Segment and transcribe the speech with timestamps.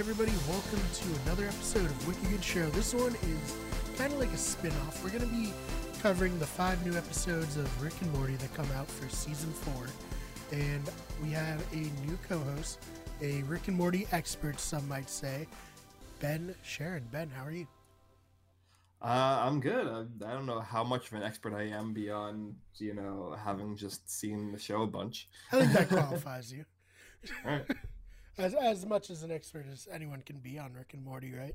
[0.00, 0.32] everybody.
[0.48, 2.64] Welcome to another episode of Wicked Good Show.
[2.70, 3.56] This one is
[3.98, 5.04] kind of like a spin off.
[5.04, 5.52] We're going to be
[6.00, 9.88] covering the five new episodes of Rick and Morty that come out for season four.
[10.52, 10.90] And
[11.22, 11.76] we have a
[12.06, 12.78] new co host,
[13.20, 15.46] a Rick and Morty expert, some might say,
[16.18, 17.06] Ben Sharon.
[17.12, 17.66] Ben, how are you?
[19.02, 19.86] Uh, I'm good.
[19.86, 23.76] I, I, don't know how much of an expert I am beyond, you know, having
[23.76, 25.28] just seen the show a bunch.
[25.52, 26.64] I think that qualifies you.
[28.40, 31.54] As as much as an expert as anyone can be on Rick and Morty, right?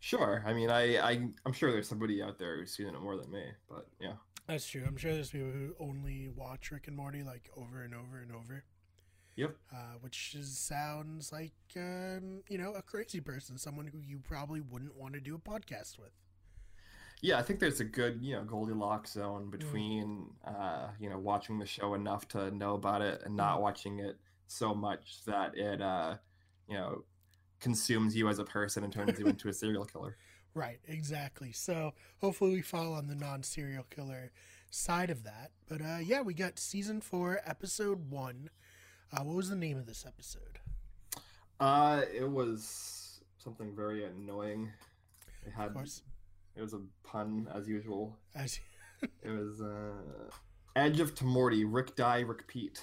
[0.00, 0.44] Sure.
[0.46, 3.30] I mean, I, I I'm sure there's somebody out there who's seen it more than
[3.30, 4.12] me, but yeah.
[4.46, 4.84] That's true.
[4.86, 8.30] I'm sure there's people who only watch Rick and Morty like over and over and
[8.30, 8.64] over.
[9.34, 9.54] Yep.
[9.72, 14.60] Uh, which is, sounds like um, you know a crazy person, someone who you probably
[14.60, 16.12] wouldn't want to do a podcast with.
[17.22, 20.54] Yeah, I think there's a good you know Goldilocks zone between mm.
[20.54, 23.62] uh, you know watching the show enough to know about it and not mm.
[23.62, 24.16] watching it
[24.46, 26.16] so much that it uh,
[26.68, 27.04] you know
[27.60, 30.16] consumes you as a person and turns you into a serial killer.
[30.54, 31.52] Right, exactly.
[31.52, 34.32] So hopefully we fall on the non serial killer
[34.70, 35.50] side of that.
[35.68, 38.48] But uh, yeah, we got season four, episode one.
[39.12, 40.60] Uh, what was the name of this episode?
[41.60, 44.70] Uh, it was something very annoying.
[45.46, 45.76] It had
[46.56, 48.16] it was a pun as usual.
[48.34, 48.58] As
[49.22, 50.30] it was uh,
[50.74, 52.80] Edge of Tomorty, Rick Die, Rickpeat.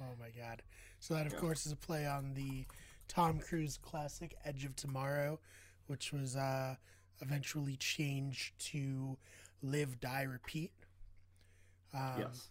[0.00, 0.62] Oh my god!
[1.04, 1.38] So that of yeah.
[1.40, 2.64] course is a play on the
[3.08, 5.38] Tom Cruise classic Edge of Tomorrow,
[5.86, 6.76] which was uh,
[7.20, 9.18] eventually changed to
[9.62, 10.72] Live Die Repeat.
[11.92, 12.48] Um, yes,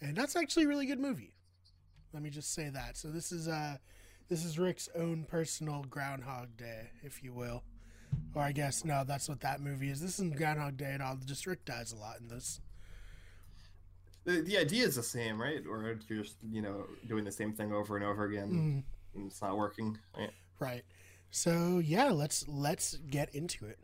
[0.00, 1.34] and that's actually a really good movie.
[2.14, 2.96] Let me just say that.
[2.96, 3.76] So this is uh,
[4.30, 7.62] this is Rick's own personal Groundhog Day, if you will.
[8.34, 10.00] Or I guess no, that's what that movie is.
[10.00, 11.18] This isn't Groundhog Day at all.
[11.26, 12.58] Just Rick dies a lot in this
[14.26, 15.62] the, the idea is the same, right?
[15.68, 19.18] Or you're just you know doing the same thing over and over again, mm.
[19.18, 19.96] and it's not working.
[20.18, 20.30] Right?
[20.58, 20.84] right.
[21.30, 23.78] So yeah, let's let's get into it.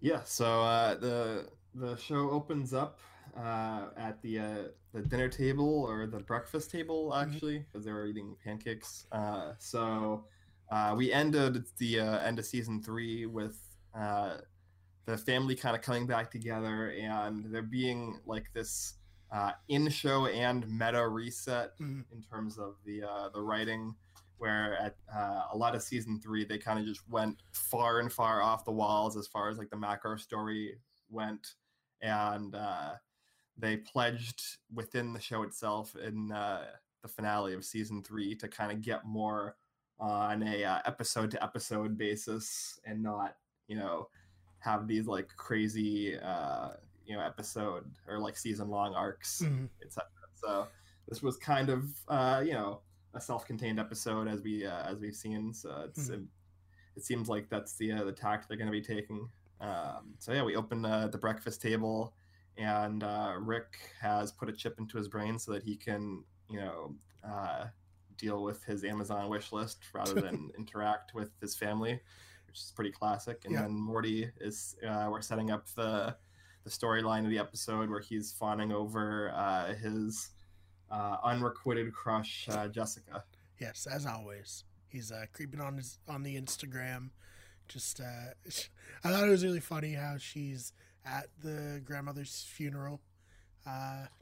[0.00, 0.22] Yeah.
[0.24, 2.98] So uh, the the show opens up
[3.36, 4.54] uh, at the uh,
[4.94, 7.30] the dinner table or the breakfast table mm-hmm.
[7.30, 7.88] actually because mm-hmm.
[7.88, 9.06] they were eating pancakes.
[9.12, 10.24] Uh, so
[10.70, 13.58] uh, we ended the uh, end of season three with
[13.94, 14.38] uh,
[15.06, 18.94] the family kind of coming back together and there being like this
[19.32, 22.00] uh, in-show and meta reset mm-hmm.
[22.12, 23.94] in terms of the uh, the writing
[24.38, 28.12] where at uh, a lot of season three they kind of just went far and
[28.12, 30.76] far off the walls as far as like the macro story
[31.08, 31.54] went
[32.02, 32.92] and uh,
[33.56, 34.42] they pledged
[34.74, 36.64] within the show itself in uh,
[37.02, 39.56] the finale of season three to kind of get more
[39.98, 44.08] on a uh, episode to episode basis and not you know
[44.66, 46.70] have these like crazy uh,
[47.06, 49.66] you know episode or like season long arcs, mm-hmm.
[49.82, 50.08] etc.
[50.34, 50.66] So
[51.08, 52.80] this was kind of uh, you know
[53.14, 55.54] a self-contained episode as we uh, as we've seen.
[55.54, 56.14] So it's mm-hmm.
[56.14, 56.20] it,
[56.96, 59.28] it, seems like that's the uh, the tact they're going to be taking.
[59.60, 62.14] Um, so yeah, we open uh, the breakfast table,
[62.58, 66.58] and uh, Rick has put a chip into his brain so that he can you
[66.58, 66.94] know
[67.26, 67.66] uh,
[68.18, 72.00] deal with his Amazon wish list rather than interact with his family
[72.56, 73.42] which is pretty classic.
[73.44, 73.62] And yeah.
[73.62, 76.16] then Morty is uh, we're setting up the
[76.64, 80.30] the storyline of the episode where he's fawning over uh, his
[80.90, 83.24] uh, unrequited crush uh, Jessica.
[83.60, 87.10] Yes, as always, he's uh, creeping on his on the Instagram.
[87.68, 88.32] Just uh,
[89.04, 90.72] I thought it was really funny how she's
[91.04, 93.02] at the grandmother's funeral,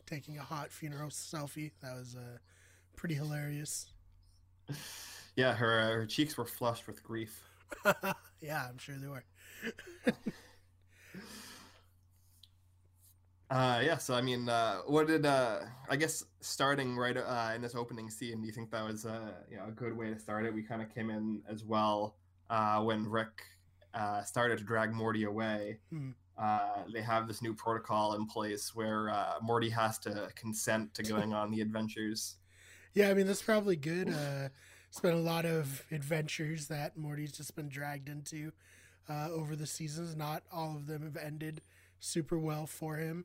[0.06, 1.71] taking a hot funeral selfie.
[1.83, 2.17] That was
[2.97, 3.87] pretty hilarious.
[5.37, 7.44] Yeah, her her cheeks were flushed with grief.
[8.41, 9.25] yeah, I'm sure they were.
[13.50, 17.62] uh, yeah, so I mean, uh, what did uh, I guess starting right uh, in
[17.62, 18.41] this opening scene?
[18.41, 20.54] Do you think that was uh, you know a good way to start it?
[20.54, 22.16] We kind of came in as well
[22.50, 23.42] uh, when Rick
[23.94, 25.78] uh, started to drag Morty away.
[25.91, 26.10] Hmm.
[26.36, 31.02] Uh, they have this new protocol in place where uh, Morty has to consent to
[31.02, 32.37] going on the adventures.
[32.93, 34.08] Yeah, I mean that's probably good.
[34.08, 34.49] Uh,
[34.94, 38.52] it's been a lot of adventures that Morty's just been dragged into
[39.11, 40.14] uh, over the seasons.
[40.14, 41.62] Not all of them have ended
[41.99, 43.25] super well for him.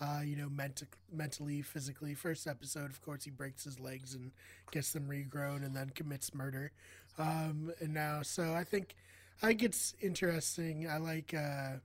[0.00, 0.82] Uh, you know, ment-
[1.12, 2.14] mentally, physically.
[2.14, 4.30] First episode, of course, he breaks his legs and
[4.70, 6.72] gets them regrown, and then commits murder.
[7.18, 8.94] Um, and now, so I think,
[9.42, 10.88] I think it's interesting.
[10.88, 11.80] I like, uh,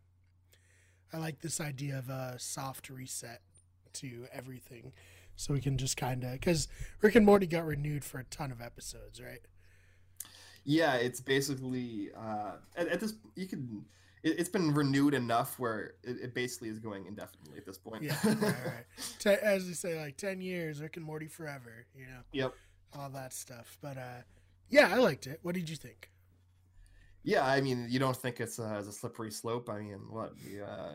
[1.11, 3.41] I like this idea of a soft reset
[3.95, 4.93] to everything
[5.35, 6.67] so we can just kind of because
[7.01, 9.41] Rick and Morty got renewed for a ton of episodes, right?
[10.63, 13.85] Yeah, it's basically uh, at, at, this you can.
[14.23, 18.01] It, has been renewed enough where it, it, basically is going indefinitely at this point.
[18.01, 18.55] Yeah, right,
[19.25, 19.39] right.
[19.43, 21.85] As you say, like ten years, Rick and Morty forever.
[21.95, 22.21] You know.
[22.31, 22.55] Yep.
[22.97, 24.21] All that stuff, but uh,
[24.69, 25.39] Yeah, I liked it.
[25.43, 26.09] What did you think?
[27.25, 29.67] Yeah, I mean, you don't think it's, uh, it's a slippery slope.
[29.67, 30.33] I mean, what?
[30.63, 30.93] Uh,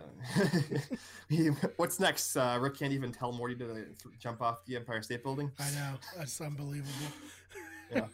[1.76, 2.36] what's next?
[2.36, 3.86] Uh, Rick can't even tell Morty to th-
[4.20, 5.50] jump off the Empire State Building.
[5.58, 6.92] I know that's unbelievable.
[7.92, 8.06] yeah.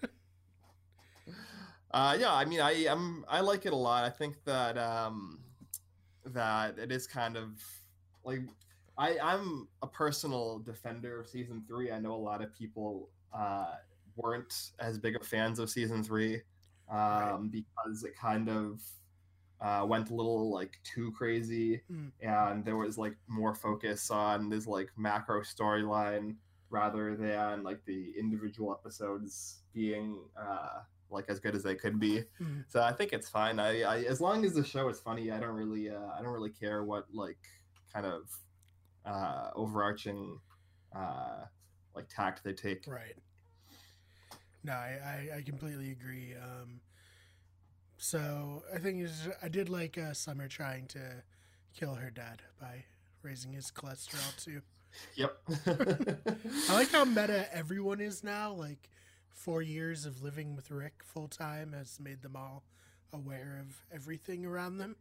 [1.90, 4.04] Uh, yeah, I mean, I am I like it a lot.
[4.04, 5.38] I think that um,
[6.24, 7.62] that it is kind of
[8.24, 8.40] like
[8.96, 11.92] I I'm a personal defender of season three.
[11.92, 13.74] I know a lot of people uh,
[14.16, 16.40] weren't as big of fans of season three
[16.91, 17.50] um, right.
[17.50, 18.81] because it kind of
[19.61, 22.11] uh, went a little like too crazy, mm.
[22.21, 26.37] and there was like more focus on this like macro storyline
[26.71, 30.81] rather than like the individual episodes being uh,
[31.11, 32.23] like as good as they could be.
[32.41, 32.61] Mm-hmm.
[32.69, 33.59] So I think it's fine.
[33.59, 36.33] I, I, as long as the show is funny, I don't really uh, I don't
[36.33, 37.38] really care what like
[37.93, 38.23] kind of
[39.05, 40.38] uh, overarching
[40.94, 41.44] uh,
[41.94, 42.87] like tact they take.
[42.87, 43.15] Right.
[44.66, 44.98] No, I,
[45.32, 46.34] I, I completely agree.
[46.34, 46.80] Um,
[47.98, 49.06] so I think
[49.42, 51.22] I did like uh, Summer trying to
[51.74, 52.84] kill her dad by
[53.22, 54.62] raising his cholesterol too.
[55.14, 55.36] Yep.
[56.70, 58.52] I like how meta everyone is now.
[58.52, 58.88] Like
[59.28, 62.64] four years of living with Rick full time has made them all
[63.12, 64.96] aware of everything around them.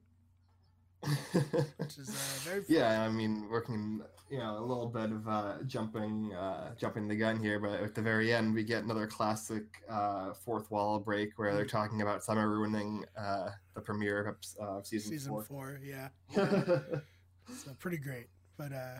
[1.77, 3.03] Which is uh, very yeah.
[3.03, 7.39] I mean, working you know a little bit of uh, jumping uh, jumping the gun
[7.39, 11.53] here, but at the very end we get another classic uh, fourth wall break where
[11.53, 11.69] they're mm.
[11.69, 15.43] talking about Summer ruining uh, the premiere of uh, season, season four.
[15.43, 15.79] four.
[15.83, 18.27] Yeah, so pretty great.
[18.57, 18.99] But uh,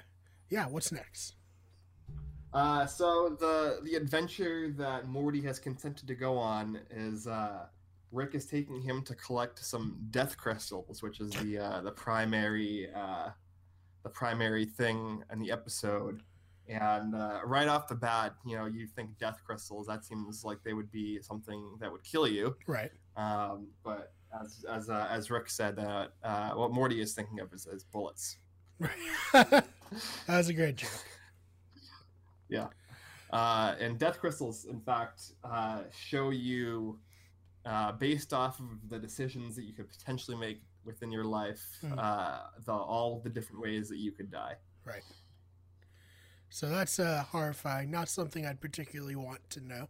[0.50, 1.36] yeah, what's next?
[2.54, 7.66] Uh, so the the adventure that Morty has consented to go on is uh,
[8.12, 12.90] Rick is taking him to collect some death crystals, which is the uh, the primary
[12.96, 13.30] uh,
[14.04, 16.22] the primary thing in the episode.
[16.68, 19.86] And uh, right off the bat, you know, you think death crystals.
[19.86, 22.92] That seems like they would be something that would kill you, right?
[23.16, 27.54] Um, but as as uh, as Rick said, that uh, what Morty is thinking of
[27.54, 28.38] is, is bullets.
[29.34, 29.66] that
[30.28, 30.90] was a great joke.
[32.50, 32.68] Yeah.
[33.32, 37.00] Uh, and death crystals, in fact, uh, show you,
[37.66, 41.96] uh, based off of the decisions that you could potentially make within your life, mm.
[42.66, 44.56] the all the different ways that you could die.
[44.86, 45.04] Right.
[46.50, 47.92] So that's uh, horrifying.
[47.92, 49.90] Not something I'd particularly want to know.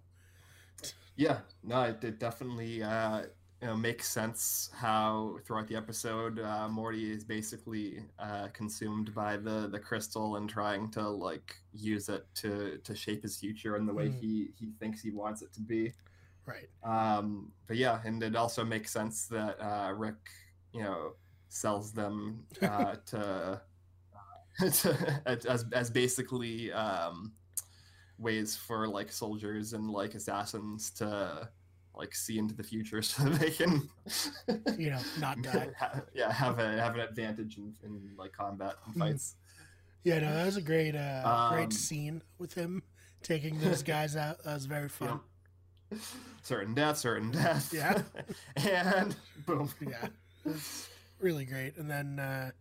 [1.16, 3.24] Yeah, no, it, it definitely uh,
[3.62, 9.38] you know, makes sense how throughout the episode uh, Morty is basically uh, consumed by
[9.38, 13.86] the the crystal and trying to like use it to to shape his future in
[13.86, 14.20] the way mm.
[14.20, 15.94] he he thinks he wants it to be.
[16.46, 16.70] Right.
[16.84, 20.16] Um, but yeah, and it also makes sense that uh, Rick,
[20.74, 21.14] you know,
[21.50, 23.62] sells them uh, to,
[24.60, 27.34] to as as basically um,
[28.18, 31.50] ways for like soldiers and like assassins to
[31.96, 33.90] like see into the future so they can
[34.78, 35.70] you know not die
[36.14, 39.00] yeah have a have an advantage in, in like combat and mm.
[39.00, 39.36] fights
[40.04, 42.84] yeah no that was a great uh um, great scene with him
[43.26, 45.20] taking those guys out that was very fun.
[46.44, 48.02] Certain death certain death yeah
[48.58, 49.16] and
[49.46, 50.08] boom yeah
[50.46, 50.90] it's
[51.20, 52.52] really great and then uh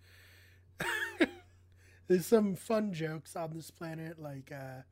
[2.09, 4.83] there's some fun jokes on this planet like uh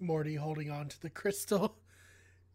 [0.00, 1.76] morty holding on to the crystal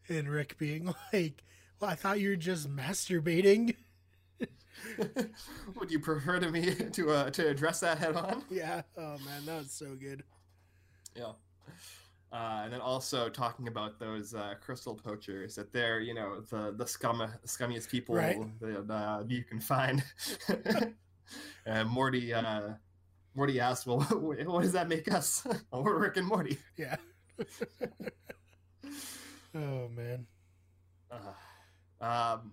[0.09, 1.43] and Rick being like,
[1.79, 3.75] "Well, I thought you were just masturbating."
[5.75, 8.43] Would you prefer to me to uh, to address that head on?
[8.49, 8.83] Yeah.
[8.97, 10.23] Oh man, that was so good.
[11.15, 11.33] Yeah.
[12.31, 16.73] Uh, and then also talking about those uh, crystal poachers that they're you know the
[16.75, 18.37] the scum scummiest people right.
[18.59, 20.03] that uh, you can find.
[21.65, 22.73] and Morty uh,
[23.33, 25.45] Morty asks, "Well, what does that make us?
[25.71, 26.95] well, we're Rick and Morty." Yeah.
[29.55, 30.25] Oh man.
[31.09, 32.51] Uh, um.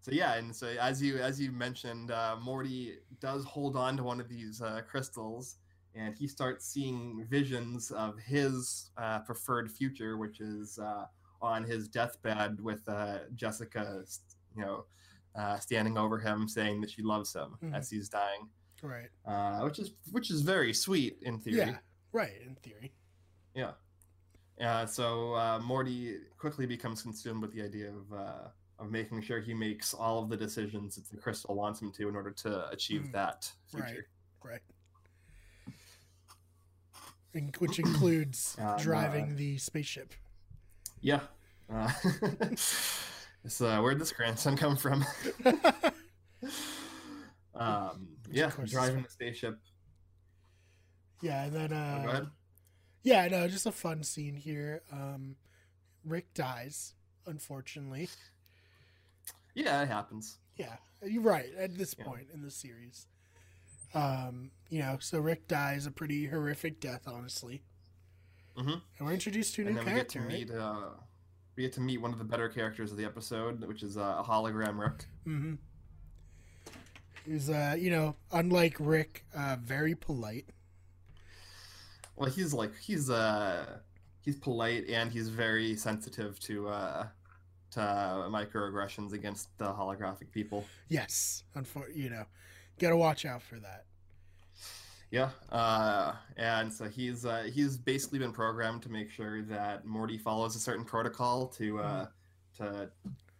[0.00, 4.02] So yeah, and so as you as you mentioned, uh, Morty does hold on to
[4.02, 5.56] one of these uh, crystals,
[5.94, 11.06] and he starts seeing visions of his uh, preferred future, which is uh,
[11.40, 14.04] on his deathbed with uh, Jessica,
[14.56, 14.84] you know,
[15.36, 17.74] uh, standing over him, saying that she loves him mm-hmm.
[17.74, 18.48] as he's dying.
[18.82, 19.08] Right.
[19.62, 21.56] which is which is very sweet in theory.
[21.58, 21.76] Yeah.
[22.12, 22.32] Right.
[22.46, 22.92] In theory.
[23.54, 23.70] Yeah.
[24.60, 28.48] Uh, so uh, Morty quickly becomes consumed with the idea of uh,
[28.78, 32.08] of making sure he makes all of the decisions that the crystal wants him to
[32.08, 33.12] in order to achieve mm.
[33.12, 34.06] that future.
[34.44, 34.52] Right.
[34.52, 34.60] Right.
[37.58, 40.14] Which includes uh, driving the spaceship.
[41.00, 41.20] Yeah.
[41.72, 41.90] Uh,
[43.46, 45.04] so where'd this grandson come from?
[47.54, 49.58] um, yeah, driving the spaceship.
[51.22, 52.26] Yeah, and then uh, oh,
[53.02, 54.82] yeah, no, just a fun scene here.
[54.92, 55.36] Um,
[56.04, 56.94] Rick dies
[57.26, 58.08] unfortunately.
[59.54, 60.38] Yeah, it happens.
[60.56, 61.46] Yeah, you're right.
[61.56, 62.04] At this Yeah.
[62.04, 63.06] point in the series,
[63.94, 67.62] um, you know, so Rick dies a pretty horrific death, honestly.
[68.56, 68.82] Mhm.
[68.98, 70.48] And we're introduced to a new then we get to character, right?
[70.48, 70.90] meet uh,
[71.56, 74.16] we get to meet one of the better characters of the episode, which is uh,
[74.18, 75.06] a hologram Rick.
[75.26, 75.54] Mm-hmm.
[77.26, 80.46] He's, uh, you know, unlike Rick, uh, very polite.
[82.16, 83.78] Well, he's like he's uh
[84.20, 87.06] he's polite and he's very sensitive to uh
[87.72, 90.64] to microaggressions against the holographic people.
[90.88, 92.24] Yes, unfor- you know,
[92.78, 93.84] gotta watch out for that.
[95.10, 100.18] Yeah, uh, and so he's uh, he's basically been programmed to make sure that Morty
[100.18, 102.06] follows a certain protocol to uh,
[102.58, 102.90] to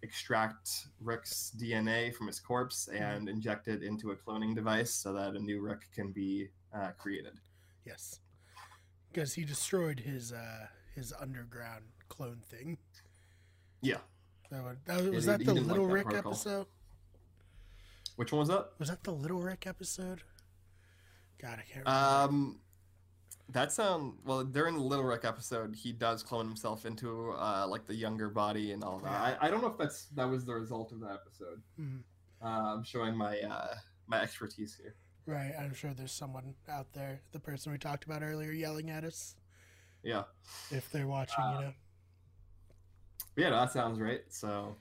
[0.03, 0.69] extract
[1.01, 5.39] Rick's DNA from his corpse and inject it into a cloning device so that a
[5.41, 7.33] new Rick can be uh, created.
[7.85, 8.21] Yes,
[9.13, 12.79] because he destroyed his uh, his underground clone thing.
[13.83, 13.97] Yeah,
[14.51, 16.33] That one, that, was he- that the didn't like Little that Rick protocol.
[16.33, 16.67] episode?
[18.17, 18.71] Which one was that?
[18.79, 20.23] Was that the Little Rick episode?
[21.41, 21.91] God, I can't remember.
[21.91, 22.61] Um,
[23.51, 27.87] that sound well during the Little Rick episode, he does clone himself into uh, like
[27.87, 29.39] the younger body and all that.
[29.41, 31.63] I, I don't know if that's that was the result of that episode.
[31.79, 32.01] Mhm.
[32.43, 33.75] Uh, I'm showing my uh,
[34.07, 34.95] my expertise here.
[35.27, 39.05] Right, I'm sure there's someone out there, the person we talked about earlier, yelling at
[39.05, 39.37] us
[40.03, 40.25] Yeah,
[40.71, 41.43] if they're watching.
[41.43, 41.73] Uh, you know,
[43.37, 44.21] yeah, that sounds right.
[44.29, 44.77] So,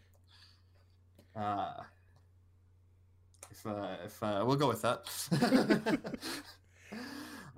[1.36, 1.76] uh,
[3.54, 5.06] if uh, if uh, we'll go with that.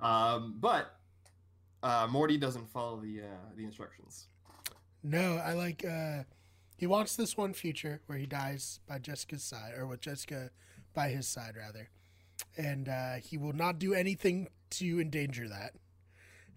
[0.00, 0.96] um, but
[1.82, 4.28] uh, Morty doesn't follow the uh, the instructions.
[5.02, 5.84] no, I like.
[5.84, 6.24] uh
[6.76, 10.50] He wants this one future where he dies by Jessica's side, or with Jessica
[10.94, 11.88] by his side, rather,
[12.56, 15.72] and uh he will not do anything to endanger that,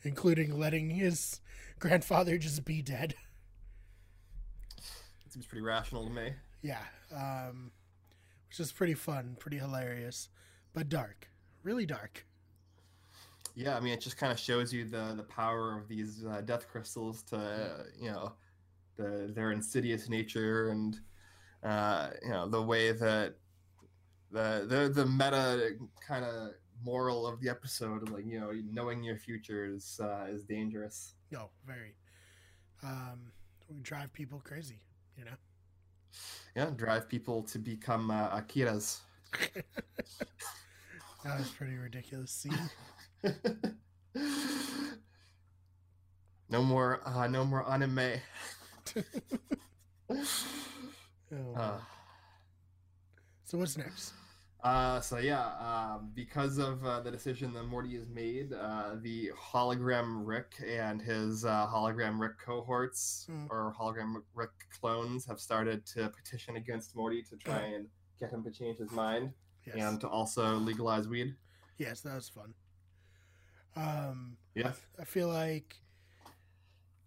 [0.04, 1.40] including letting his
[1.80, 3.16] grandfather just be dead.
[5.26, 6.34] It seems pretty rational to me.
[6.62, 6.82] Yeah,
[7.16, 7.72] um,
[8.50, 10.30] which is pretty fun, pretty hilarious,
[10.74, 11.30] but dark,
[11.64, 12.26] really dark.
[13.56, 16.42] Yeah, I mean, it just kind of shows you the the power of these uh,
[16.42, 18.34] death crystals to uh, you know
[18.96, 21.00] the their insidious nature and
[21.64, 23.36] uh, you know the way that
[24.32, 25.72] the the the meta
[26.06, 26.52] kind of
[26.84, 31.16] moral of the episode, like you know, knowing your future is uh, is dangerous.
[31.32, 31.96] No, very.
[32.84, 33.32] Um,
[33.70, 34.80] we drive people crazy,
[35.18, 35.32] you know.
[36.56, 39.00] Yeah, drive people to become uh, Akiras.
[41.24, 42.58] That was pretty ridiculous scene.
[46.50, 48.14] no more, uh, no more anime.
[51.32, 51.80] Oh, Uh,
[53.44, 54.14] so what's next?
[54.64, 59.32] Uh, so yeah, um, because of uh, the decision that Morty has made, uh, the
[59.40, 63.46] hologram Rick and his uh, hologram Rick cohorts Hmm.
[63.50, 64.50] or hologram Rick
[64.82, 67.88] clones have started to petition against Morty to try and
[68.20, 69.32] get him to change his mind
[69.66, 71.36] Yes, and to also legalize weed.
[71.78, 72.54] yes, that was fun.
[73.78, 75.76] Um, Yeah, I feel like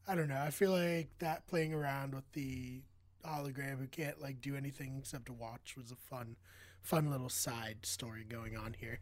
[0.09, 0.41] I don't know.
[0.41, 2.81] I feel like that playing around with the
[3.25, 6.37] hologram who can't like do anything except to watch was a fun,
[6.83, 9.01] fun little side story going on here.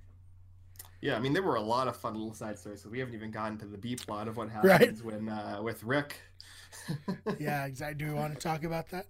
[1.00, 1.16] yeah.
[1.16, 3.30] I mean, there were a lot of fun little side stories, so we haven't even
[3.30, 4.80] gotten to the B plot of what Right.
[4.80, 6.20] happens when uh, with Rick.
[7.38, 8.04] Yeah, exactly.
[8.04, 9.06] Do we want to talk about that?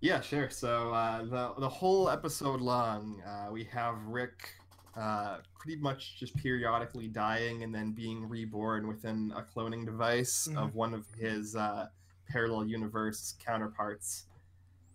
[0.00, 0.50] Yeah, sure.
[0.50, 4.54] So uh, the the whole episode long, uh, we have Rick
[4.94, 10.56] uh, pretty much just periodically dying and then being reborn within a cloning device Mhm.
[10.58, 11.88] of one of his uh,
[12.28, 14.26] parallel universe counterparts.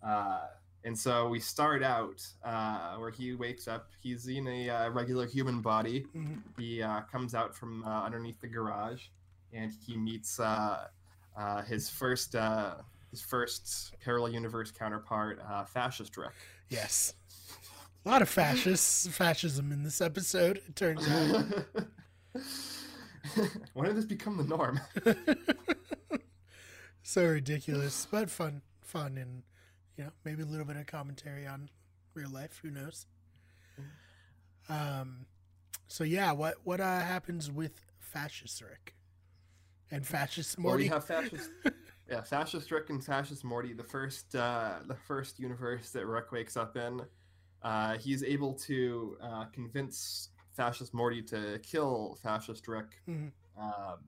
[0.02, 0.46] Uh,
[0.84, 3.90] and so we start out uh, where he wakes up.
[4.00, 6.06] He's in a uh, regular human body.
[6.14, 6.42] Mhm.
[6.58, 9.02] He uh, comes out from uh, underneath the garage,
[9.52, 10.88] and he meets uh,
[11.36, 12.74] uh, his first uh,
[13.10, 16.32] his first parallel universe counterpart, uh, Fascist Rick.
[16.68, 17.14] Yes.
[18.04, 20.56] A lot of fascists, fascism in this episode.
[20.66, 21.44] It turns out.
[23.74, 24.80] when did this become the norm?
[27.02, 29.44] so ridiculous, but fun, fun, and
[30.02, 31.68] you know maybe a little bit of commentary on
[32.14, 32.58] real life.
[32.62, 33.06] Who knows?
[34.68, 35.26] Um.
[35.86, 38.94] So yeah, what what uh, happens with fascist Rick
[39.90, 40.84] and fascist Well, Morty?
[40.84, 41.50] we have fascist,
[42.10, 43.74] yeah, fascist Rick and fascist Morty.
[43.74, 47.02] The first, uh, the first universe that Rick wakes up in,
[47.62, 53.30] uh, he's able to uh, convince fascist Morty to kill fascist Rick Mhm.
[53.58, 53.98] um,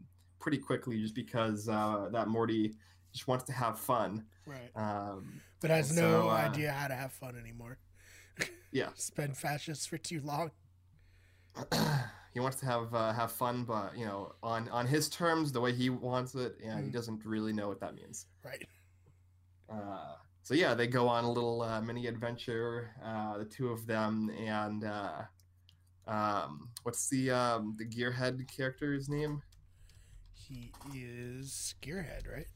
[0.40, 2.74] pretty quickly, just because uh, that Morty
[3.14, 4.24] just wants to have fun.
[4.46, 7.78] right, Um, but has so, no uh, idea how to have fun anymore.
[8.72, 10.50] yeah, Spend fascists for too long.
[12.34, 15.60] he wants to have uh, have fun, but you know, on on his terms, the
[15.60, 16.92] way he wants it, and he Mm.
[16.92, 18.26] doesn't really know what that means.
[18.44, 18.66] Right.
[19.70, 23.86] Uh, so yeah, they go on a little uh, mini adventure, uh, the two of
[23.86, 25.22] them, and uh,
[26.08, 29.40] um, what's the um, the gearhead character's name?
[30.34, 32.46] He is Gearhead, right?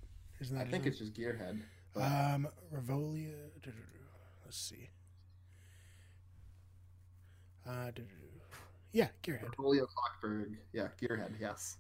[0.41, 0.67] Isn't that?
[0.67, 1.61] I think his it's just Gearhead.
[1.95, 3.33] but- um Revolio.
[4.45, 4.89] Let's see.
[7.67, 7.91] Uh,
[8.93, 9.55] yeah, Gearhead.
[9.57, 10.57] Julio Clockberg.
[10.73, 11.33] Yeah, Gearhead.
[11.39, 11.77] Yes.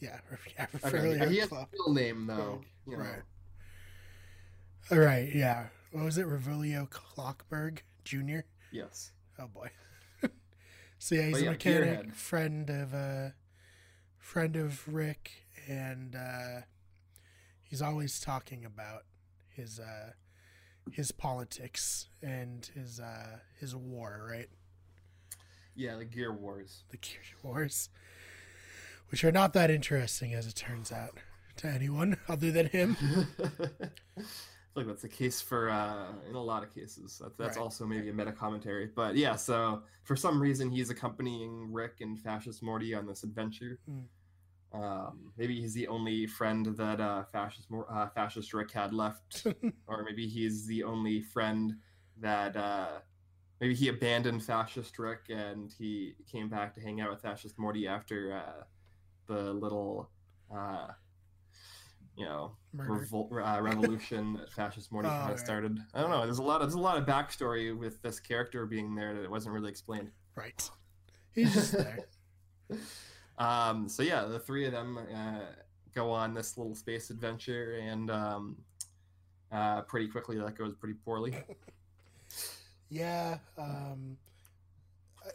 [0.00, 0.18] Yeah,
[0.56, 0.66] yeah.
[0.84, 0.96] Okay.
[0.96, 2.60] Revolio He has a real name though.
[2.86, 3.02] You know.
[3.04, 3.22] Right.
[4.92, 5.66] All right, yeah.
[5.92, 6.26] What was it?
[6.26, 8.40] Revolio Clockberg Jr.
[8.70, 9.10] Yes.
[9.40, 9.70] Oh boy.
[10.98, 12.14] so yeah, he's But a yeah, mechanic, Gearhead.
[12.14, 13.30] friend of uh
[14.18, 15.32] friend of Rick
[15.66, 16.60] and uh
[17.68, 19.04] he's always talking about
[19.48, 20.12] his uh
[20.90, 24.48] his politics and his uh his war, right?
[25.76, 26.82] Yeah, the Gear Wars.
[26.90, 27.88] The Gear Wars.
[29.10, 31.18] Which are not that interesting as it turns out
[31.58, 32.96] to anyone other than him.
[32.98, 34.26] I feel
[34.74, 37.18] like that's the case for uh, in a lot of cases.
[37.22, 37.62] That's, that's Right.
[37.62, 38.90] also maybe a meta commentary.
[38.94, 43.78] But yeah, so for some reason he's accompanying Rick and Fascist Morty on this adventure.
[43.88, 44.00] Hmm.
[44.72, 49.46] Um, maybe he's the only friend that uh, Fascist uh, Fascist Rick had left,
[49.86, 51.74] or maybe he's the only friend
[52.18, 52.98] that uh,
[53.60, 57.86] maybe he abandoned Fascist Rick and he came back to hang out with Fascist Morty
[57.86, 58.64] after uh,
[59.26, 60.10] the little.
[60.54, 60.88] Uh,
[62.16, 65.78] you know, revol- uh, revolution that fascist Morty Oh, kind of started.
[65.94, 66.24] I don't know.
[66.24, 66.56] There's a lot.
[66.60, 69.70] Of, there's a lot of backstory with this character being there that it wasn't really
[69.70, 70.10] explained.
[70.34, 70.68] Right.
[71.32, 71.98] He's just there.
[73.38, 75.40] Um, so yeah, the three of them uh,
[75.94, 78.56] go on this little space adventure, and um,
[79.52, 81.34] uh, pretty quickly that goes pretty poorly.
[82.90, 84.16] Yeah, um,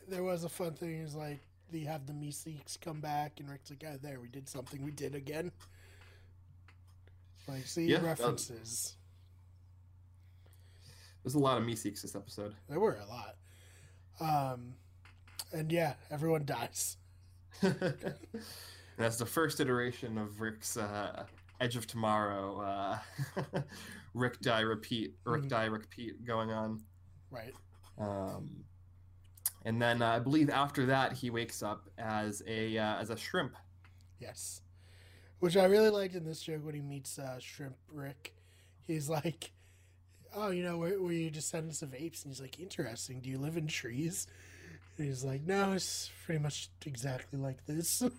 [0.08, 1.02] there was a fun thing.
[1.02, 1.40] Is like
[1.72, 4.84] you have the Meeseeks come back, and Rick's like, "Oh, there, we did something.
[4.84, 5.52] We did again."
[7.48, 8.96] Like, see Yeah, references.
[11.24, 12.56] There's a lot of Meeseeks this episode.
[12.70, 13.36] There were a lot.
[14.20, 14.74] Um,
[15.52, 16.98] and yeah, everyone dies.
[18.98, 21.26] that's the first iteration of Rick's uh,
[21.60, 22.62] Edge of Tomorrow.
[22.62, 23.00] Uh,
[24.14, 25.16] Rick die repeat.
[25.26, 25.50] Rick Mhm.
[25.50, 26.82] die repeat going on.
[27.32, 27.54] Right.
[27.98, 28.64] Um,
[29.66, 33.18] and then uh, I believe after that he wakes up as a uh, as a
[33.18, 33.56] shrimp.
[34.20, 34.62] Yes.
[35.40, 38.34] Which I really liked in this joke when he meets uh, Shrimp Rick.
[38.88, 39.52] He's like,
[40.34, 43.20] "Oh, you know, were, were you descendants of apes?" And he's like, "Interesting.
[43.20, 44.28] Do you live in trees?"
[44.98, 48.02] And he's like, "No, it's pretty much exactly like this."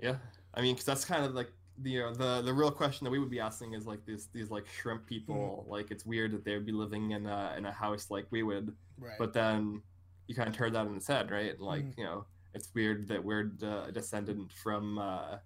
[0.00, 0.16] yeah,
[0.54, 3.10] I mean, because that's kind of like the you know, the the real question that
[3.10, 5.64] we would be asking is like these these like shrimp people.
[5.68, 8.42] Like it's weird that they would be living in a in a house like we
[8.42, 9.18] would, right.
[9.18, 9.82] but then
[10.26, 11.58] you kind of turn that on its head, right?
[11.60, 11.98] Like Mhm.
[11.98, 14.98] you know, it's weird that we're a descendant from.
[14.98, 15.38] Uh,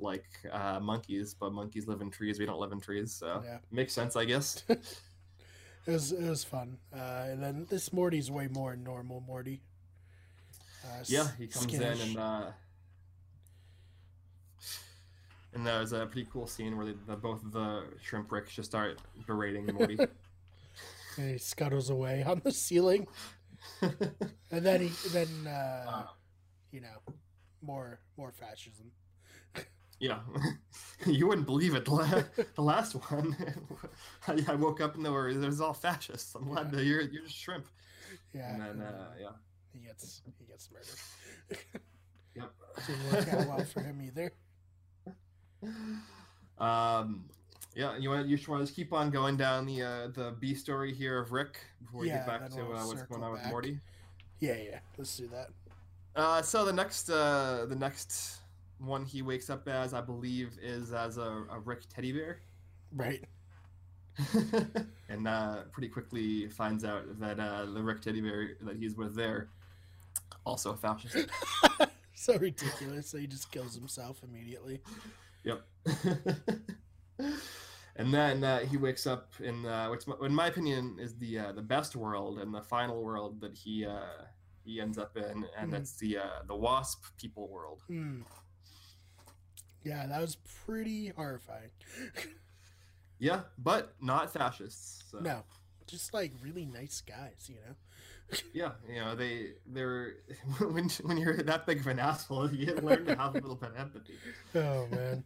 [0.00, 2.40] like uh, monkeys, but monkeys live in trees.
[2.40, 3.58] We don't live in trees, so yeah.
[3.70, 4.64] makes sense, I guess.
[5.86, 6.78] It was it was fun.
[6.94, 9.60] Uh, and then this Morty's way more normal Morty.
[10.84, 12.42] Uh, Yeah, he comes in and uh,
[15.54, 18.98] and there's a pretty cool scene where they, the, both the shrimp ricks just start
[19.26, 19.98] berating Morty.
[21.18, 23.06] and he scuttles away on the ceiling.
[24.50, 26.10] And then he then uh, Wow.
[26.70, 27.14] you know
[27.62, 28.90] more more fascism.
[30.04, 30.18] Yeah,
[31.06, 31.84] you wouldn't believe it.
[31.84, 32.22] The, la-
[32.54, 33.36] the last one,
[34.28, 36.34] I, I woke up and there were there's all fascists.
[36.34, 36.76] I'm glad Yeah.
[36.78, 37.66] that you're you're just shrimp.
[38.34, 38.52] Yeah.
[38.52, 39.28] And then uh, yeah,
[39.72, 41.58] he gets he gets murdered.
[42.36, 42.50] yep.
[42.86, 44.32] Didn't work out well for him either.
[46.58, 47.24] Um,
[47.74, 50.34] yeah, you want you should want to just keep on going down the uh, the
[50.38, 53.22] B story here of Rick before we Yeah, get back to we'll uh, what's going
[53.22, 53.44] on with.
[53.46, 53.80] Morty.
[54.40, 54.78] Yeah, yeah.
[54.98, 55.48] Let's do that.
[56.14, 58.40] Uh, so the next uh, the next
[58.86, 62.40] one he wakes up as, I believe, is as a, a Rick teddy bear,
[62.92, 63.24] Right.
[65.08, 69.16] and uh, pretty quickly finds out that uh, the Rick teddy bear that he's with
[69.16, 69.48] there
[70.46, 71.28] also a fascist.
[72.14, 73.08] so ridiculous.
[73.08, 74.80] So he just kills himself immediately.
[75.42, 75.64] Yep.
[77.96, 81.52] and then uh, he wakes up in uh, which, in my opinion, is the uh,
[81.52, 84.24] the best world and the final world that he uh,
[84.64, 85.72] he ends up in, and Mhm.
[85.72, 87.82] that's the uh, the Wasp people world.
[87.88, 88.22] Hmm.
[89.84, 91.70] Yeah, that was pretty horrifying.
[93.18, 95.04] Yeah, but not fascists.
[95.10, 95.18] So.
[95.20, 95.44] no,
[95.86, 97.74] just like really nice guys, you know.
[98.52, 100.14] Yeah, you know they they're
[100.58, 103.70] when when you're that big of an asshole, you learn to have a little bit
[103.70, 104.14] of empathy.
[104.54, 105.24] Oh man,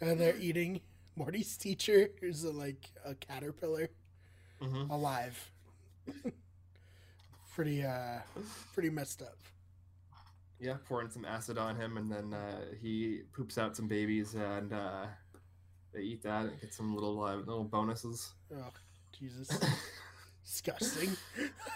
[0.00, 0.80] and they're eating
[1.16, 3.88] Morty's teacher, who's a, like a caterpillar
[4.60, 5.50] hmm alive.
[7.54, 8.18] pretty uh,
[8.72, 9.38] pretty messed up.
[10.64, 14.72] Yeah, pouring some acid on him, and then uh, he poops out some babies, and
[14.72, 15.04] uh,
[15.92, 18.32] they eat that and get some little uh, little bonuses.
[18.50, 18.72] Oh,
[19.12, 19.50] Jesus.
[20.44, 21.10] Disgusting.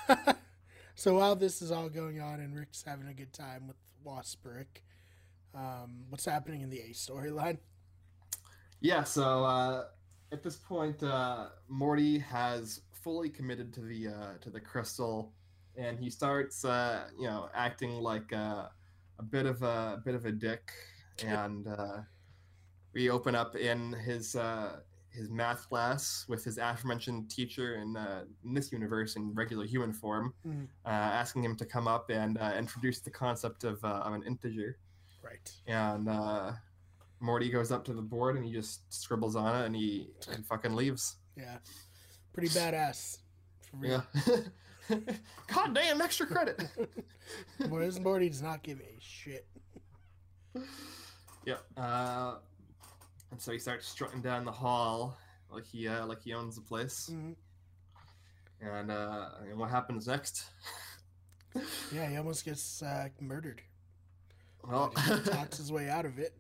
[0.95, 4.41] so while this is all going on and Rick's having a good time with Wasp
[4.45, 4.83] Rick,
[5.55, 7.59] um, what's happening in the A storyline?
[8.81, 9.85] Yeah, so uh,
[10.33, 15.33] at this point, uh, Morty has fully committed to the uh, to the crystal,
[15.77, 18.71] and he starts, uh, you know, acting like a,
[19.19, 20.71] a bit of a, a bit of a dick,
[21.25, 21.99] and uh,
[22.95, 28.23] we open up in his uh, his math class with his aforementioned teacher in, uh,
[28.45, 30.69] in this universe in regular human form, Mhm.
[30.85, 34.23] uh, asking him to come up and uh, introduce the concept of, uh, of an
[34.25, 34.77] integer.
[35.25, 35.51] Right.
[35.67, 36.53] And uh,
[37.21, 40.43] Morty goes up to the board and he just scribbles on it and he, he
[40.43, 41.17] fucking leaves.
[41.37, 41.57] Yeah.
[42.33, 43.19] Pretty badass.
[43.71, 44.05] For real.
[44.27, 44.37] Yeah.
[45.55, 46.63] God damn, extra credit.
[47.69, 49.47] Whereas Morty does not give a shit.
[51.45, 51.63] Yep.
[51.77, 52.35] Uh,
[53.31, 55.17] and so he starts strutting down the hall
[55.51, 57.11] like he uh, like he owns the place.
[57.13, 57.35] Mhm.
[58.61, 60.45] And, uh, and what happens next?
[61.93, 63.63] Yeah, he almost gets uh, murdered.
[64.69, 66.35] Well, he talks his way out of it.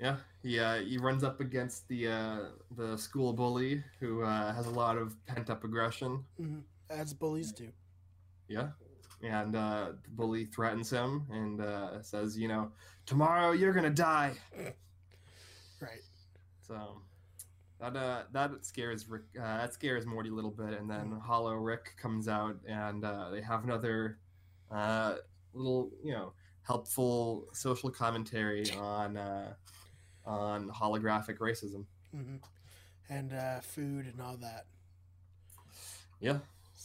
[0.00, 2.38] yeah, he uh, he runs up against the uh,
[2.76, 6.24] the school bully who uh, has a lot of pent up aggression.
[6.38, 6.60] hmm
[6.92, 7.68] As bullies do.
[8.48, 8.68] Yeah.
[9.22, 12.72] And uh, the bully threatens him and uh, says, you know,
[13.06, 14.34] tomorrow you're gonna die.
[15.80, 16.02] Right.
[16.60, 17.02] So
[17.80, 19.22] that uh, that scares Rick.
[19.36, 23.30] Uh, that scares Morty a little bit, and then Hollow Rick comes out, and uh,
[23.30, 24.18] they have another
[24.70, 25.16] uh,
[25.52, 29.54] little, you know, helpful social commentary on uh,
[30.24, 31.84] on holographic racism.
[32.12, 32.36] hmm
[33.08, 34.66] And uh, food and all that.
[36.20, 36.38] Yeah,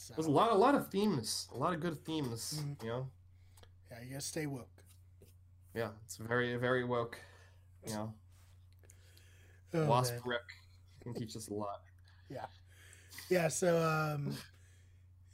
[0.08, 2.62] So, there's a lot, a lot of themes, a lot of good themes.
[2.64, 2.82] Mhm.
[2.82, 3.10] You know,
[3.90, 4.82] yeah, you gotta stay woke.
[5.74, 7.20] yeah, it's very, very woke.
[7.86, 8.14] You know,
[9.74, 10.22] Oh, Wasp man.
[10.24, 10.42] Rick
[11.02, 11.82] can teach us a lot.
[12.30, 12.46] Yeah,
[13.28, 14.34] yeah, so um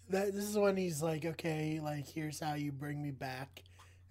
[0.08, 3.62] that this is when he's like, okay, like here's how you bring me back,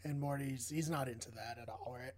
[0.06, 2.14] and Morty's he's not into that at all, right?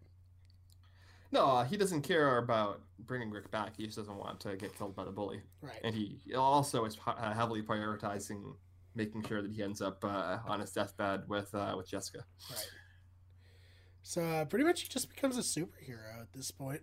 [1.32, 3.76] No, uh, he doesn't care about bringing Rick back.
[3.78, 5.42] He just doesn't want to get killed by the bully.
[5.62, 5.80] Right.
[5.84, 8.56] and he also is uh, heavily prioritizing
[8.96, 12.26] making sure that he ends up uh, on his deathbed with uh, with Jessica.
[12.50, 12.70] Right.
[14.04, 16.82] So uh, pretty much he just becomes a superhero at this point.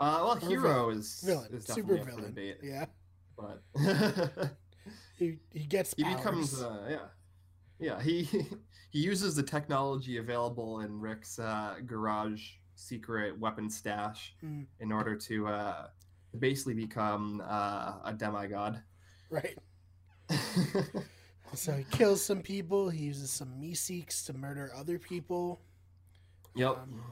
[0.00, 2.34] Uh, well, Or hero is Villain, is super definitely up for villain.
[2.34, 2.84] debate, Yeah,
[3.36, 3.62] but
[5.18, 6.98] he he gets he becomes uh, yeah
[7.80, 8.22] yeah he
[8.90, 12.48] he uses the technology available in Rick's uh, garage
[12.88, 14.66] secret weapon stash Mhm.
[14.78, 15.88] in order to uh,
[16.38, 18.80] basically become uh, a demigod.
[19.30, 19.58] right.
[21.54, 22.90] So he kills some people.
[22.90, 25.62] He uses some Meeseeks to murder other people,
[26.54, 26.76] yep.
[26.76, 27.02] Um,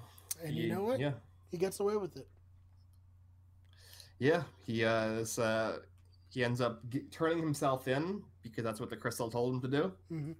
[0.45, 1.01] and He- you know what?
[1.01, 1.15] Yeah.
[1.51, 2.29] He gets away with it.
[4.19, 5.79] Yeah, he uh, is, uh
[6.29, 9.69] he ends up g- turning himself in because that's what the crystal told him to
[9.69, 9.93] do.
[10.13, 10.35] Mhm.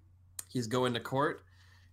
[0.53, 1.46] He's going to court.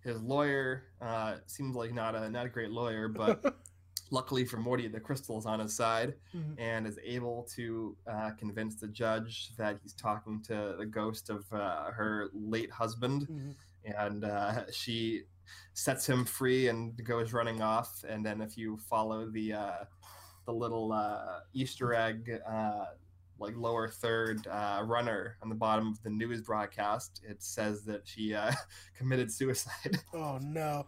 [0.03, 3.41] His lawyer uh, seems like not a not a great lawyer, but
[4.11, 6.55] luckily for Morty, the crystal is on his side Mhm.
[6.57, 11.51] and is able to uh, convince the judge that he's talking to the ghost of
[11.53, 13.55] uh, her late husband, Mhm.
[13.97, 15.23] and uh, she
[15.73, 18.03] sets him free and goes running off.
[18.07, 19.83] And then if you follow the uh,
[20.45, 22.85] the little uh, Easter egg, uh,
[23.43, 28.01] like lower third uh, runner on the bottom of the news broadcast, it says that
[28.05, 28.51] she uh,
[28.97, 29.99] committed suicide.
[30.13, 30.85] Oh no,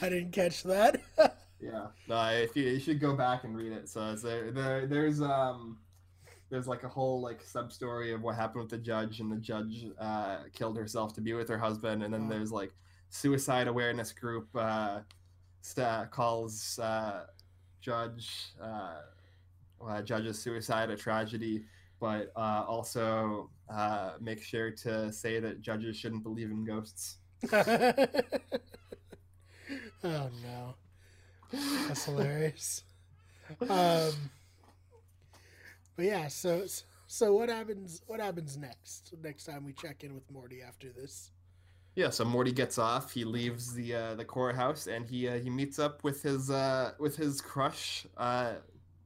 [0.00, 1.00] I didn't catch that.
[1.60, 3.88] yeah, uh, if you, you should go back and read it.
[3.88, 5.78] So there, there there's um
[6.50, 9.36] there's like a whole like sub story of what happened with the judge, and the
[9.36, 12.72] judge uh, killed herself to be with her husband, and then there's like
[13.08, 15.00] suicide awareness group uh,
[15.62, 17.24] sta calls uh,
[17.80, 19.00] judge uh,
[19.86, 21.64] uh, judge's suicide a tragedy,
[22.00, 27.18] but uh, also uh, make sure to say that judges shouldn't believe in ghosts.
[27.52, 27.70] oh
[30.02, 30.74] no,
[31.52, 32.82] that's hilarious.
[33.68, 34.12] Um,
[35.96, 36.64] but yeah, so
[37.06, 38.02] so what happens?
[38.06, 39.12] What happens next?
[39.22, 41.30] Next time we check in with Morty after this.
[41.96, 43.12] Yeah, so Morty gets off.
[43.12, 46.92] He leaves the uh, the courthouse, and he uh, he meets up with his uh,
[46.98, 48.54] with his crush, uh,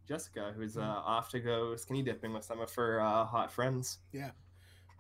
[0.08, 3.98] Jessica, who's uh, off to go skinny dipping with some of her uh, hot friends.
[4.12, 4.30] Yeah,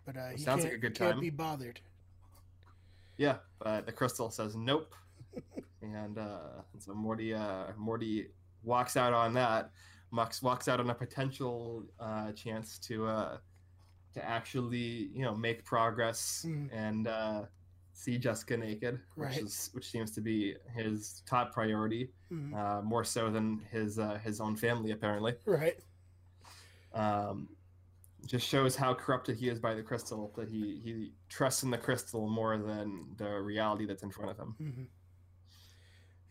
[0.06, 1.10] but uh, he Sounds like a good time.
[1.10, 1.80] can't be bothered.
[3.16, 4.94] Yeah, but the crystal says nope,
[5.82, 8.28] and, uh, and so Morty uh, Morty
[8.62, 9.70] walks out on that.
[10.10, 13.36] Mux walks out on a potential uh, chance to uh,
[14.14, 16.68] to actually you know make progress Mhm.
[16.72, 17.42] and uh,
[17.94, 22.52] see Jessica naked, which is which seems to be his top priority, Mhm.
[22.54, 25.34] uh, more so than his uh, his own family apparently.
[25.46, 25.78] Right.
[26.92, 27.48] Um,
[28.26, 30.32] just shows how corrupted he is by the crystal.
[30.36, 34.38] That he he trusts in the crystal more than the reality that's in front of
[34.38, 34.54] him.
[34.58, 34.84] hmm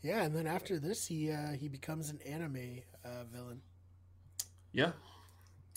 [0.02, 3.62] Yeah, and then after this, he uh, he becomes an anime uh, villain.
[4.74, 4.92] Yeah,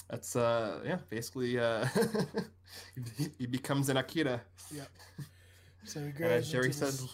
[0.08, 1.86] that's uh yeah basically uh
[3.16, 4.40] he, he becomes an Akira.
[5.86, 7.08] So he And grows as Jerry says,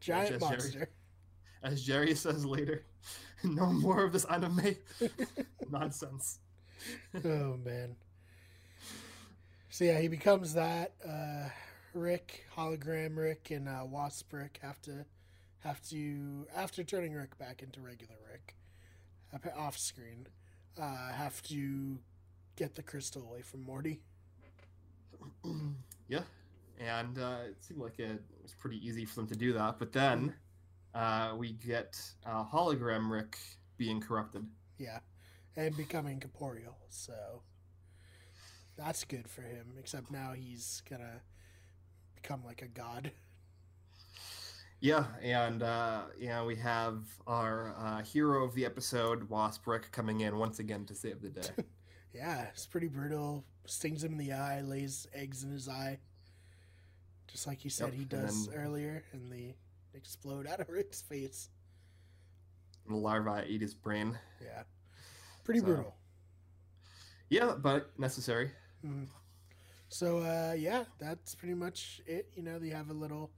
[0.00, 0.88] giant as Jerry- monster.
[1.62, 2.84] as Jerry says later,
[3.44, 4.76] no more of this anime
[5.70, 6.38] nonsense.
[7.24, 7.96] oh man.
[9.70, 10.92] So yeah, he becomes that.
[11.06, 11.48] Uh,
[11.94, 15.04] Rick, hologram Rick, and uh, Wasp Rick have to
[15.60, 18.54] have to after turning Rick back into regular Rick,
[19.56, 20.26] off screen,
[20.80, 21.98] uh, have to
[22.56, 24.00] get the crystal away from Morty.
[26.08, 26.20] yeah,
[26.78, 29.78] and uh, it seemed like it was pretty easy for them to do that.
[29.78, 30.34] But then
[30.94, 33.38] uh, we get uh, hologram Rick
[33.76, 34.46] being corrupted.
[34.78, 34.98] Yeah,
[35.56, 36.76] and becoming corporeal.
[36.88, 37.42] So
[38.76, 39.74] that's good for him.
[39.78, 41.20] Except now he's gonna
[42.14, 43.12] become like a god.
[44.80, 50.20] Yeah, and uh, yeah, we have our uh, hero of the episode, Wasp Rick, coming
[50.20, 51.48] in once again to save the day.
[52.16, 53.44] Yeah, it's pretty brutal.
[53.66, 55.98] Stings him in the eye, lays eggs in his eye,
[57.26, 59.56] just like you said Yep, he and does then- earlier, and they
[59.94, 61.48] explode out of Rick's face.
[62.86, 64.18] and the larvae eat his brain.
[64.42, 64.62] Yeah,
[65.44, 65.96] pretty So- brutal.
[67.28, 68.52] Yeah, but necessary.
[68.84, 69.08] Mhm.
[69.88, 72.30] So uh, yeah, that's pretty much it.
[72.36, 73.30] You know, they have a little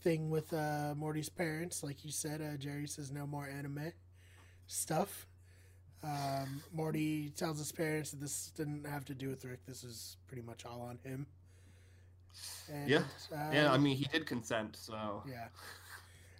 [0.00, 2.42] thing with uh, Morty's parents, like you said.
[2.42, 3.92] Uh, Jerry says no more anime
[4.66, 5.26] stuff.
[6.02, 9.64] Um, Morty tells his parents that this didn't have to do with Rick.
[9.66, 11.26] This is pretty much all on him.
[12.72, 13.02] And, Yeah.
[13.52, 15.22] Yeah, I um, mean, he did consent, so.
[15.28, 15.48] yeah.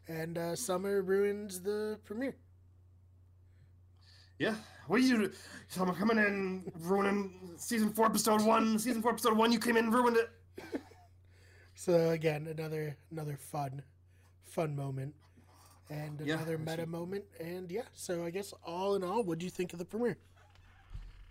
[0.08, 2.36] And uh, Summer ruins the premiere.
[4.38, 4.54] Yeah.
[4.86, 5.32] What are you?
[5.80, 8.78] I'm coming in, ruining season four, episode one.
[8.78, 9.50] Season four, episode one.
[9.50, 10.30] You came in, ruined it.
[11.78, 13.82] So again, another another fun,
[14.44, 15.14] fun moment,
[15.90, 17.24] and another we meta moment.
[17.38, 20.16] And yeah, so I guess all in all, what do you think of the premiere?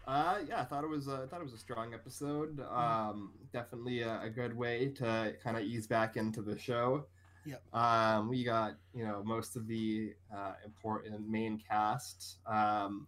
[0.08, 1.08] Uh, yeah, I thought it was.
[1.08, 2.58] A, I thought it was a strong episode.
[2.58, 2.78] Mm.
[2.78, 7.06] Um, definitely a, a good way to kind of ease back into the show.
[7.46, 7.62] Yep.
[7.74, 12.38] Um, we got you know most of the uh, important main cast.
[12.46, 13.08] Um,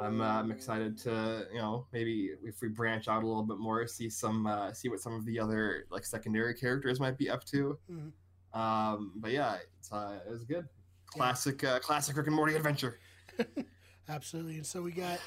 [0.00, 3.58] I'm uh, I'm excited to you know maybe if we branch out a little bit
[3.58, 7.30] more, see some uh, see what some of the other like secondary characters might be
[7.30, 7.78] up to.
[7.90, 8.12] Mhm.
[8.58, 10.68] Um, but yeah, it's uh, it was good.
[11.06, 12.98] Classic uh, classic Rick and Morty adventure.
[14.08, 14.56] Absolutely.
[14.56, 15.18] And so we got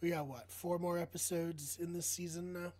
[0.00, 2.72] we got what four more episodes in this season now.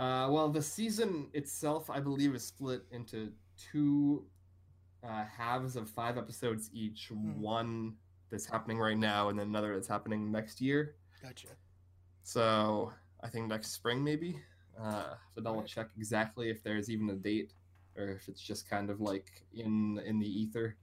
[0.00, 4.26] Uh, well, the season itself, I believe, is split into two
[5.02, 7.08] uh, halves of five episodes each.
[7.08, 7.40] Hmm.
[7.40, 7.94] One
[8.30, 10.96] that's happening right now, and then another that's happening next year.
[11.22, 11.48] Gotcha.
[12.24, 14.40] So I think next spring, maybe.
[14.78, 15.66] Uh, to double Right.
[15.68, 17.54] check exactly if there's even a date,
[17.96, 20.76] or if it's just kind of like in in the ether.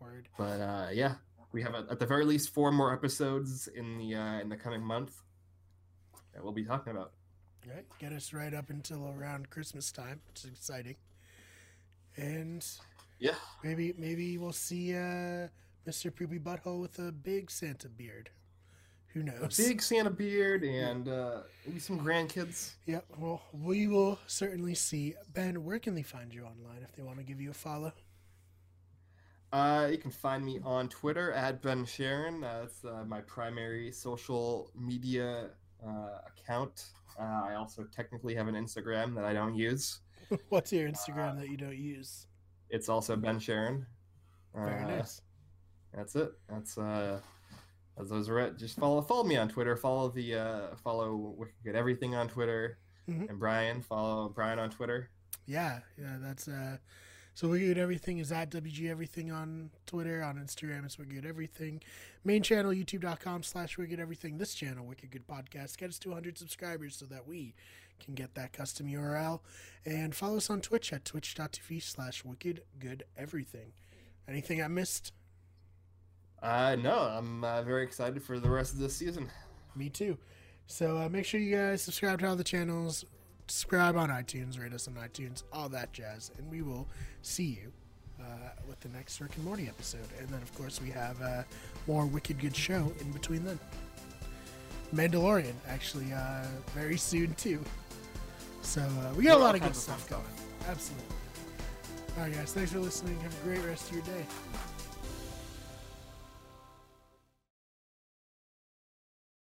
[0.00, 0.28] Word.
[0.36, 1.14] But uh, yeah,
[1.52, 4.82] we have at the very least four more episodes in the uh, in the coming
[4.82, 5.22] month
[6.34, 7.12] that we'll be talking about.
[7.68, 7.84] Right.
[7.98, 10.96] Get us right up until around Christmas time, It's exciting.
[12.16, 12.66] And
[13.18, 13.34] Yeah.
[13.62, 15.48] maybe maybe we'll see uh,
[15.86, 16.14] Mr.
[16.14, 18.30] Poopy Butthole with a big Santa beard.
[19.08, 19.58] Who knows?
[19.58, 22.72] A big Santa beard and uh, maybe some grandkids.
[22.86, 25.14] Yeah, Well, we will certainly see.
[25.34, 27.92] Ben, where can they find you online if they want to give you a follow?
[29.52, 32.42] Uh, you can find me on Twitter at Ben Sharon.
[32.42, 35.50] Uh, that's uh, my primary social media
[35.86, 36.86] uh, account.
[37.20, 40.00] Uh, I also technically have an Instagram that I don't use.
[40.48, 42.26] What's your Instagram that you don't use?
[42.70, 43.84] It's also Ben Sharon.
[44.54, 45.20] Very Uh, nice.
[45.94, 46.32] That's it.
[46.48, 47.20] That's uh,
[48.00, 48.56] as those are it.
[48.56, 49.76] Just follow follow me on Twitter.
[49.76, 52.78] Follow the uh, follow Wicked Good Everything on Twitter.
[53.06, 53.28] Mhm.
[53.28, 55.10] And Brian, follow Brian on Twitter.
[55.46, 56.78] Yeah, yeah, that's uh.
[57.34, 61.80] So we Wicked Everything is at WG Everything on Twitter, on Instagram it's Wicked Everything.
[62.24, 64.36] Main channel YouTube.com slash Wicked Everything.
[64.36, 67.54] This channel, Wicked Good Podcast, get us to 100 subscribers so that we
[68.04, 69.40] can get that custom URL.
[69.86, 73.72] And follow us on Twitch at twitch.tv slash Wicked Good Everything.
[74.28, 75.12] Anything I missed?
[76.42, 79.30] Uh, no, I'm uh, very excited for the rest of this season.
[79.74, 80.18] Me too.
[80.66, 83.06] So uh, make sure you guys subscribe to all the channels,
[83.52, 86.88] subscribe on iTunes, rate us on iTunes, all that jazz, and we will
[87.20, 87.72] see you
[88.18, 90.08] uh, with the next Rick and Morty episode.
[90.18, 91.42] And then, of course, we have uh,
[91.86, 93.58] more Wicked Good show in between then.
[94.94, 97.60] Mandalorian, actually, uh, very soon too.
[98.62, 100.70] So uh, we got a lot of good kinds of fun stuff going.
[100.70, 101.06] Absolutely.
[102.16, 102.52] All right, guys.
[102.52, 103.18] Thanks for listening.
[103.20, 104.26] Have a great rest of your day.